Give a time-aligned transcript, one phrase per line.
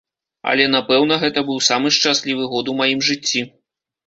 [0.53, 3.45] Але, напэўна, гэта быў самы шчаслівы год у маім жыцці.